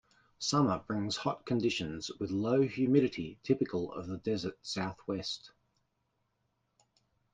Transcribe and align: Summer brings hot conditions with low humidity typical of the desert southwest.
Summer 0.39 0.79
brings 0.87 1.15
hot 1.15 1.45
conditions 1.45 2.09
with 2.17 2.31
low 2.31 2.63
humidity 2.63 3.37
typical 3.43 3.93
of 3.93 4.07
the 4.07 4.17
desert 4.17 4.57
southwest. 4.65 5.51